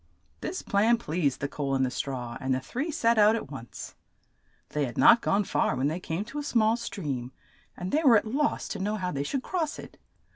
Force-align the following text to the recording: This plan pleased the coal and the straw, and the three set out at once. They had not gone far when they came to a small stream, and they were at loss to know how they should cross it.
This 0.39 0.63
plan 0.63 0.97
pleased 0.97 1.41
the 1.41 1.47
coal 1.47 1.75
and 1.75 1.85
the 1.85 1.91
straw, 1.91 2.35
and 2.41 2.55
the 2.55 2.59
three 2.59 2.89
set 2.89 3.19
out 3.19 3.35
at 3.35 3.51
once. 3.51 3.93
They 4.69 4.85
had 4.85 4.97
not 4.97 5.21
gone 5.21 5.43
far 5.43 5.75
when 5.75 5.89
they 5.89 5.99
came 5.99 6.25
to 6.25 6.39
a 6.39 6.43
small 6.43 6.75
stream, 6.75 7.31
and 7.77 7.91
they 7.91 8.01
were 8.01 8.17
at 8.17 8.25
loss 8.25 8.67
to 8.69 8.79
know 8.79 8.95
how 8.95 9.11
they 9.11 9.21
should 9.21 9.43
cross 9.43 9.77
it. 9.77 9.97